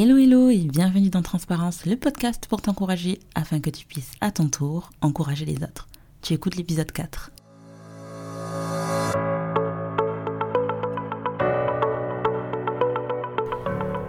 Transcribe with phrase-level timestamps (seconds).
[0.00, 4.30] Hello hello et bienvenue dans Transparence, le podcast pour t'encourager afin que tu puisses à
[4.30, 5.88] ton tour encourager les autres.
[6.22, 7.32] Tu écoutes l'épisode 4.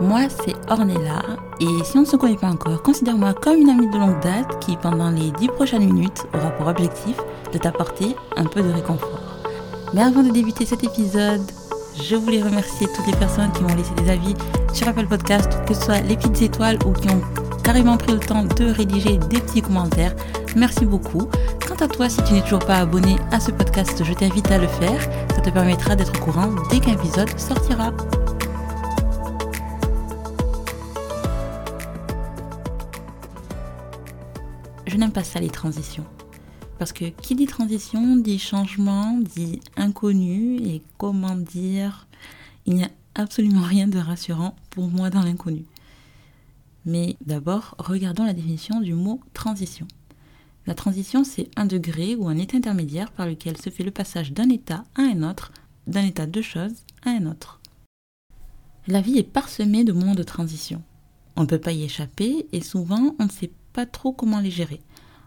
[0.00, 1.22] Moi, c'est Ornella,
[1.60, 4.58] et si on ne se connaît pas encore, considère-moi comme une amie de longue date
[4.58, 7.16] qui, pendant les 10 prochaines minutes, aura pour objectif
[7.52, 9.36] de t'apporter un peu de réconfort.
[9.94, 11.48] Mais avant de débuter cet épisode,
[12.02, 14.34] je voulais remercier toutes les personnes qui m'ont laissé des avis
[14.72, 17.20] sur Apple Podcast, que ce soit les petites étoiles ou qui ont
[17.64, 20.14] carrément pris le temps de rédiger des petits commentaires.
[20.54, 21.28] Merci beaucoup.
[21.66, 24.58] Quant à toi, si tu n'es toujours pas abonné à ce podcast, je t'invite à
[24.58, 25.00] le faire.
[25.34, 27.92] Ça te permettra d'être au courant dès qu'un épisode sortira.
[34.86, 36.04] Je n'aime pas ça les transitions.
[36.78, 42.06] Parce que qui dit transition dit changement, dit inconnu et comment dire,
[42.66, 45.64] il n'y a absolument rien de rassurant pour moi dans l'inconnu.
[46.84, 49.88] Mais d'abord, regardons la définition du mot transition.
[50.66, 54.32] La transition, c'est un degré ou un état intermédiaire par lequel se fait le passage
[54.32, 55.52] d'un état à un autre,
[55.86, 57.60] d'un état de choses à un autre.
[58.88, 60.82] La vie est parsemée de moments de transition.
[61.36, 64.50] On ne peut pas y échapper et souvent on ne sait pas trop comment les
[64.50, 64.80] gérer.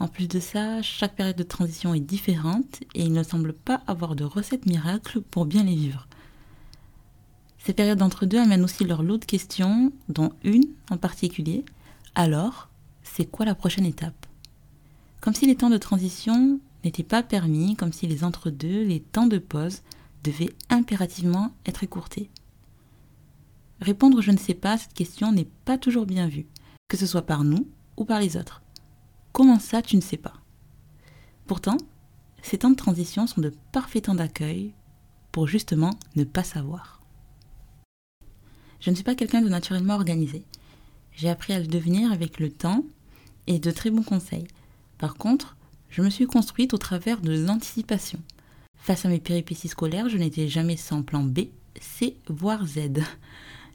[0.00, 3.82] En plus de ça, chaque période de transition est différente et il ne semble pas
[3.86, 6.08] avoir de recette miracle pour bien les vivre.
[7.58, 11.66] Ces périodes d'entre-deux amènent aussi leur lot de questions, dont une en particulier.
[12.14, 12.70] Alors,
[13.02, 14.26] c'est quoi la prochaine étape?
[15.20, 19.26] Comme si les temps de transition n'étaient pas permis, comme si les entre-deux, les temps
[19.26, 19.82] de pause,
[20.24, 22.30] devaient impérativement être écourtés.
[23.82, 26.46] Répondre je ne sais pas à cette question n'est pas toujours bien vu,
[26.88, 28.59] que ce soit par nous ou par les autres.
[29.32, 30.34] Comment ça, tu ne sais pas?
[31.46, 31.76] Pourtant,
[32.42, 34.74] ces temps de transition sont de parfaits temps d'accueil
[35.32, 37.00] pour justement ne pas savoir.
[38.80, 40.44] Je ne suis pas quelqu'un de naturellement organisé.
[41.12, 42.84] J'ai appris à le devenir avec le temps
[43.46, 44.48] et de très bons conseils.
[44.98, 45.56] Par contre,
[45.90, 48.20] je me suis construite au travers de l'anticipation.
[48.76, 51.40] Face à mes péripéties scolaires, je n'étais jamais sans plan B,
[51.80, 53.02] C, voire Z.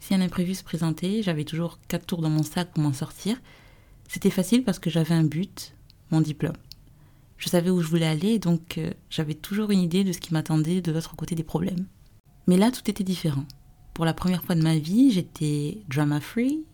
[0.00, 3.40] Si un imprévu se présentait, j'avais toujours quatre tours dans mon sac pour m'en sortir
[4.08, 5.74] c'était facile parce que j'avais un but,
[6.10, 6.56] mon diplôme.
[7.36, 10.32] Je savais où je voulais aller, donc euh, j'avais toujours une idée de ce qui
[10.32, 11.86] m'attendait de l'autre côté des problèmes.
[12.46, 13.44] Mais là, tout était différent.
[13.94, 16.64] Pour la première fois de ma vie, j'étais drama-free,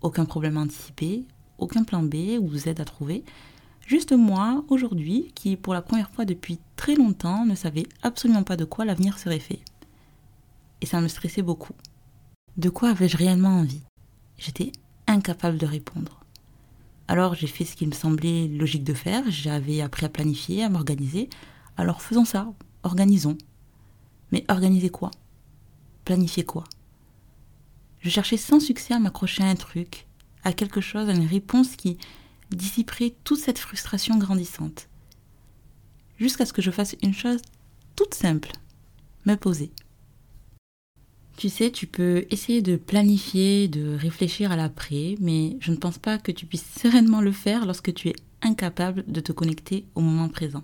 [0.00, 1.24] aucun problème anticipé,
[1.58, 3.24] aucun plan B ou Z à trouver.
[3.86, 8.56] Juste moi, aujourd'hui, qui pour la première fois depuis très longtemps ne savais absolument pas
[8.56, 9.60] de quoi l'avenir serait fait.
[10.80, 11.74] Et ça me stressait beaucoup.
[12.56, 13.82] De quoi avais-je réellement envie?
[14.38, 14.72] J'étais
[15.06, 16.23] incapable de répondre.
[17.08, 20.68] Alors j'ai fait ce qui me semblait logique de faire, j'avais appris à planifier, à
[20.68, 21.28] m'organiser.
[21.76, 23.36] Alors faisons ça, organisons.
[24.32, 25.10] Mais organiser quoi?
[26.04, 26.64] Planifier quoi?
[28.00, 30.06] Je cherchais sans succès à m'accrocher à un truc,
[30.44, 31.98] à quelque chose, à une réponse qui
[32.50, 34.88] dissiperait toute cette frustration grandissante.
[36.18, 37.40] Jusqu'à ce que je fasse une chose
[37.96, 38.52] toute simple,
[39.26, 39.72] me poser.
[41.36, 45.98] Tu sais, tu peux essayer de planifier, de réfléchir à l'après, mais je ne pense
[45.98, 50.00] pas que tu puisses sereinement le faire lorsque tu es incapable de te connecter au
[50.00, 50.62] moment présent.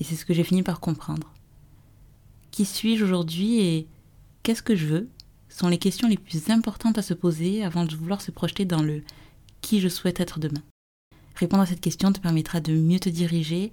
[0.00, 1.34] Et c'est ce que j'ai fini par comprendre.
[2.50, 3.86] Qui suis-je aujourd'hui et
[4.42, 5.08] qu'est-ce que je veux
[5.48, 8.82] sont les questions les plus importantes à se poser avant de vouloir se projeter dans
[8.82, 9.02] le
[9.60, 10.62] qui je souhaite être demain.
[11.34, 13.72] Répondre à cette question te permettra de mieux te diriger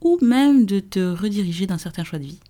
[0.00, 2.40] ou même de te rediriger dans certains choix de vie.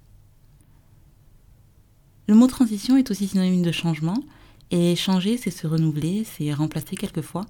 [2.29, 4.23] Le mot transition est aussi synonyme de changement,
[4.71, 7.47] et changer, c'est se renouveler, c'est remplacer quelquefois.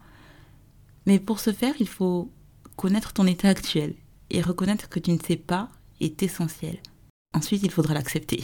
[1.07, 2.31] Mais pour ce faire, il faut
[2.77, 3.95] connaître ton état actuel,
[4.31, 5.71] et reconnaître que tu ne sais pas
[6.01, 6.79] est essentiel.
[7.33, 8.43] Ensuite, il faudra l'accepter.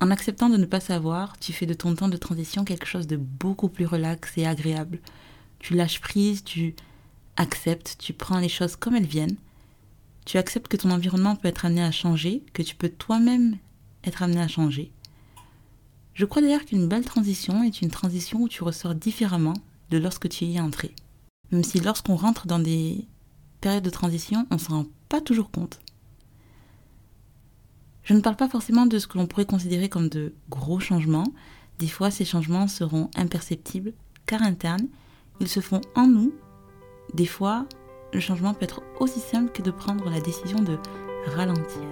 [0.00, 3.06] En acceptant de ne pas savoir, tu fais de ton temps de transition quelque chose
[3.06, 4.98] de beaucoup plus relax et agréable.
[5.58, 6.74] Tu lâches prise, tu
[7.36, 9.36] acceptes, tu prends les choses comme elles viennent.
[10.24, 13.58] Tu acceptes que ton environnement peut être amené à changer, que tu peux toi-même
[14.04, 14.92] être amené à changer.
[16.14, 19.54] Je crois d'ailleurs qu'une belle transition est une transition où tu ressors différemment
[19.90, 20.94] de lorsque tu y es entré.
[21.50, 23.06] Même si lorsqu'on rentre dans des
[23.60, 25.80] périodes de transition, on ne s'en rend pas toujours compte.
[28.02, 31.32] Je ne parle pas forcément de ce que l'on pourrait considérer comme de gros changements.
[31.78, 33.92] Des fois, ces changements seront imperceptibles
[34.26, 34.88] car internes.
[35.40, 36.32] Ils se font en nous.
[37.14, 37.66] Des fois,
[38.12, 40.78] le changement peut être aussi simple que de prendre la décision de
[41.26, 41.82] ralentir.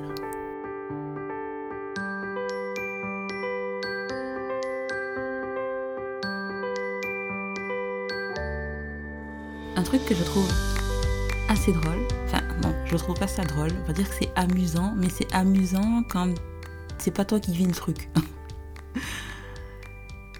[9.78, 10.50] Un truc que je trouve
[11.48, 12.04] assez drôle.
[12.24, 13.70] Enfin, non, je trouve pas ça drôle.
[13.84, 16.34] On va dire que c'est amusant, mais c'est amusant quand
[16.98, 18.10] c'est pas toi qui vis le truc.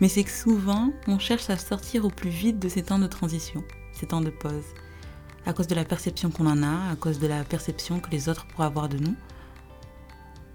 [0.00, 3.08] Mais c'est que souvent, on cherche à sortir au plus vite de ces temps de
[3.08, 4.64] transition, ces temps de pause,
[5.44, 8.29] à cause de la perception qu'on en a, à cause de la perception que les
[8.29, 9.17] autres pourraient avoir de nous.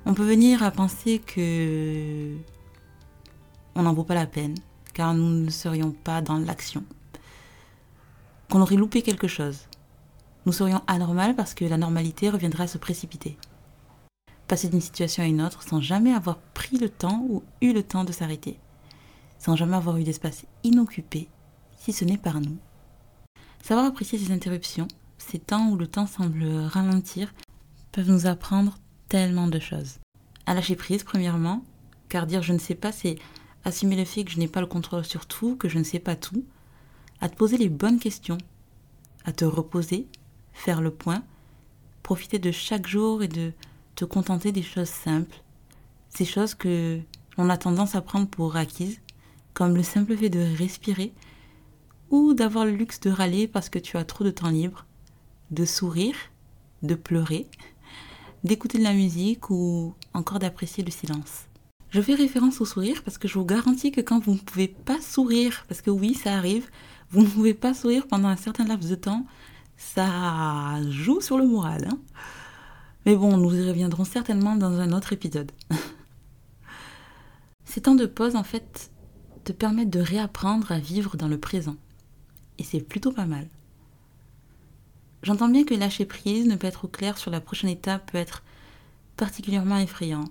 [0.06, 2.38] On peut venir à penser que
[3.76, 4.56] on n'en vaut pas la peine,
[4.94, 6.86] car nous ne serions pas dans l'action,
[8.54, 9.62] qu'on aurait loupé quelque chose.
[10.46, 13.36] Nous serions anormales parce que la normalité reviendrait à se précipiter.
[14.48, 17.82] Passer d'une situation à une autre sans jamais avoir pris le temps ou eu le
[17.82, 18.60] temps de s'arrêter,
[19.40, 21.30] sans jamais avoir eu d'espace inoccupé,
[21.80, 22.60] si ce n'est par nous.
[23.64, 27.34] Savoir apprécier ces interruptions, ces temps où le temps semble ralentir,
[27.92, 28.78] peuvent nous apprendre
[29.10, 29.98] tellement de choses.
[30.46, 31.64] À lâcher prise, premièrement,
[32.08, 33.16] car dire je ne sais pas, c'est
[33.66, 35.98] assumer le fait que je n'ai pas le contrôle sur tout, que je ne sais
[35.98, 36.46] pas tout,
[37.24, 38.38] à te poser les bonnes questions,
[39.24, 40.08] à te reposer,
[40.52, 41.24] faire le point,
[42.04, 43.54] profiter de chaque jour et de
[43.96, 45.42] te contenter des choses simples,
[46.10, 47.00] ces choses que
[47.38, 49.00] l'on a tendance à prendre pour acquises,
[49.54, 51.14] comme le simple fait de respirer,
[52.10, 54.86] ou d'avoir le luxe de râler parce que tu as trop de temps libre,
[55.50, 56.18] de sourire,
[56.82, 57.48] de pleurer,
[58.44, 61.46] d'écouter de la musique ou encore d'apprécier le silence.
[61.90, 64.68] Je fais référence au sourire parce que je vous garantis que quand vous ne pouvez
[64.68, 66.70] pas sourire, parce que oui, ça arrive,
[67.14, 69.26] vous ne pouvez pas sourire pendant un certain laps de temps,
[69.78, 71.88] ça joue sur le moral.
[71.88, 72.00] Hein.
[73.06, 75.52] Mais bon, nous y reviendrons certainement dans un autre épisode.
[77.66, 78.90] Ces temps de pause, en fait,
[79.44, 81.76] te permettent de réapprendre à vivre dans le présent.
[82.58, 83.48] Et c'est plutôt pas mal.
[85.22, 88.18] J'entends bien que lâcher prise, ne pas être au clair sur la prochaine étape peut
[88.18, 88.42] être
[89.18, 90.26] particulièrement effrayant.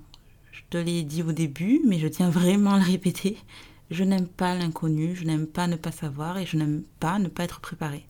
[0.51, 3.39] Je te l'ai dit au début, mais je tiens vraiment à le répéter.
[3.93, 7.29] Je n'aime pas l'inconnu, je n'aime pas ne pas savoir et je n'aime pas ne
[7.29, 8.07] pas être préparé.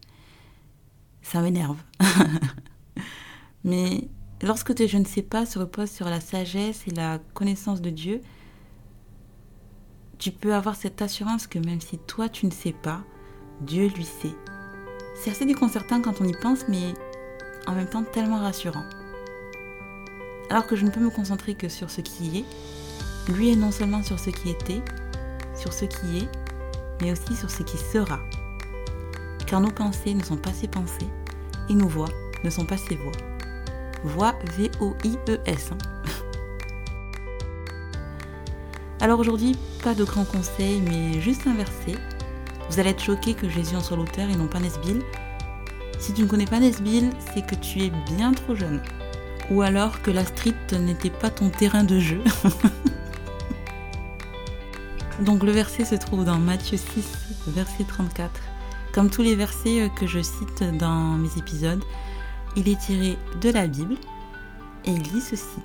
[1.23, 1.83] Ça m'énerve.
[3.65, 4.09] mais
[4.43, 8.21] lorsque je ne sais pas se repose sur la sagesse et la connaissance de Dieu,
[10.19, 13.03] tu peux avoir cette assurance que même si toi tu ne sais pas,
[13.61, 14.37] Dieu lui sait.
[15.17, 16.95] C'est assez déconcertant quand on y pense, mais
[17.67, 18.85] en même temps tellement rassurant.
[20.49, 23.73] Alors que je ne peux me concentrer que sur ce qui est, lui est non
[23.73, 24.81] seulement sur ce qui était,
[25.63, 26.29] sur ce qui est,
[27.01, 28.21] mais aussi sur ce qui sera.
[29.47, 31.09] Car nos pensées ne sont pas ses pensées,
[31.71, 32.11] et nos voix
[32.45, 33.13] ne sont pas ses voix.
[34.05, 35.71] Voix V-O-I-E-S.
[35.73, 35.79] Hein.
[39.01, 41.97] Alors aujourd'hui, pas de grands conseils, mais juste un verset
[42.73, 45.03] vous allez être choqué que Jésus en soit l'auteur et non pas Nesbill.
[45.99, 48.81] Si tu ne connais pas Nesbill, c'est que tu es bien trop jeune.
[49.51, 52.23] Ou alors que la street n'était pas ton terrain de jeu.
[55.23, 57.05] Donc le verset se trouve dans Matthieu 6,
[57.47, 58.29] verset 34.
[58.93, 61.83] Comme tous les versets que je cite dans mes épisodes,
[62.57, 63.95] il est tiré de la Bible
[64.85, 65.61] et il dit ceci.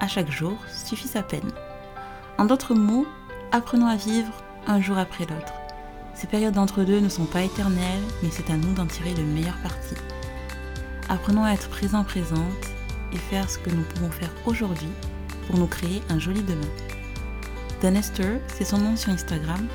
[0.00, 1.52] À chaque jour suffit sa peine.
[2.36, 3.06] En d'autres mots,
[3.52, 4.32] apprenons à vivre
[4.66, 5.52] un jour après l'autre.
[6.14, 9.56] Ces périodes d'entre-deux ne sont pas éternelles, mais c'est à nous d'en tirer le meilleur
[9.62, 9.94] parti.
[11.08, 12.42] Apprenons à être présent présente
[13.12, 14.90] et faire ce que nous pouvons faire aujourd'hui
[15.46, 16.97] pour nous créer un joli demain.
[17.80, 19.68] Dan Esther, c'est son nom sur Instagram,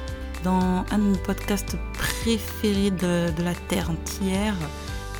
[0.43, 4.55] dans un de nos podcasts préférés de, la Terre entière,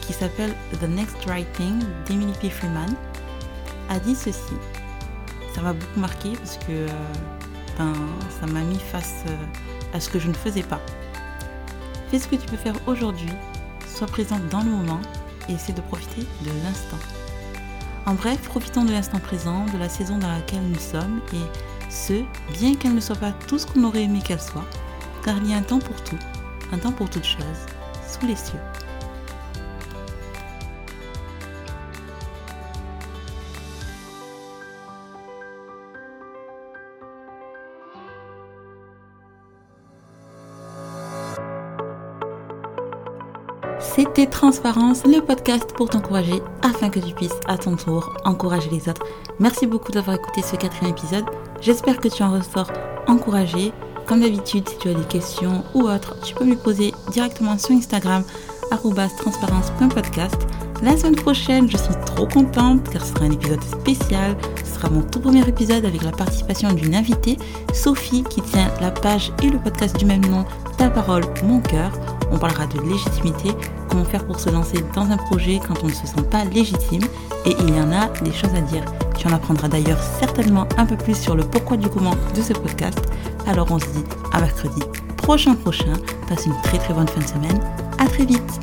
[0.01, 2.49] qui s'appelle The Next Writing d'Emily P.
[2.49, 2.93] Freeman,
[3.89, 4.53] a dit ceci.
[5.55, 6.87] Ça m'a beaucoup marqué parce que euh,
[7.77, 7.93] ben,
[8.41, 10.81] ça m'a mis face euh, à ce que je ne faisais pas.
[12.09, 13.31] Fais ce que tu peux faire aujourd'hui,
[13.87, 14.99] sois présente dans le moment
[15.47, 16.99] et essaie de profiter de l'instant.
[18.05, 21.37] En bref, profitons de l'instant présent, de la saison dans laquelle nous sommes et
[21.93, 22.23] ce,
[22.53, 24.65] bien qu'elle ne soit pas tout ce qu'on aurait aimé qu'elle soit,
[25.23, 26.19] car il y a un temps pour tout,
[26.71, 27.65] un temps pour toutes choses,
[28.07, 28.59] sous les cieux.
[43.79, 48.89] C'était Transparence, le podcast pour t'encourager afin que tu puisses à ton tour encourager les
[48.89, 49.05] autres.
[49.39, 51.25] Merci beaucoup d'avoir écouté ce quatrième épisode.
[51.63, 52.71] J'espère que tu en ressors
[53.07, 53.71] encouragé.
[54.05, 57.57] Comme d'habitude, si tu as des questions ou autres, tu peux me les poser directement
[57.57, 58.23] sur Instagram
[58.69, 60.35] transparence.podcast.
[60.81, 64.35] La semaine prochaine, je suis trop contente car ce sera un épisode spécial.
[64.65, 67.37] Ce sera mon tout premier épisode avec la participation d'une invitée,
[67.73, 70.43] Sophie, qui tient la page et le podcast du même nom,
[70.77, 71.91] Ta parole, mon cœur.
[72.31, 73.51] On parlera de légitimité,
[73.89, 77.03] comment faire pour se lancer dans un projet quand on ne se sent pas légitime.
[77.45, 78.83] Et il y en a des choses à dire.
[79.23, 82.51] Tu en apprendras d'ailleurs certainement un peu plus sur le pourquoi du comment de ce
[82.51, 82.99] podcast.
[83.47, 84.03] Alors on se dit
[84.33, 84.81] à mercredi
[85.15, 85.93] prochain prochain.
[86.27, 87.59] Passe une très très bonne fin de semaine.
[87.99, 88.59] À très vite